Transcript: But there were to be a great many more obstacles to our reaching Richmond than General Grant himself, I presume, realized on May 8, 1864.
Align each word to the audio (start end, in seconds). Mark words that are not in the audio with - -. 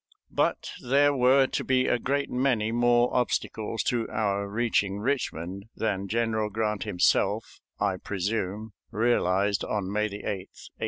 But 0.31 0.71
there 0.81 1.13
were 1.15 1.45
to 1.45 1.63
be 1.63 1.85
a 1.85 1.99
great 1.99 2.27
many 2.31 2.71
more 2.71 3.15
obstacles 3.15 3.83
to 3.83 4.09
our 4.09 4.47
reaching 4.49 4.97
Richmond 4.97 5.65
than 5.75 6.07
General 6.07 6.49
Grant 6.49 6.85
himself, 6.85 7.59
I 7.79 7.97
presume, 7.97 8.71
realized 8.89 9.63
on 9.63 9.91
May 9.91 10.05
8, 10.05 10.09
1864. 10.13 10.75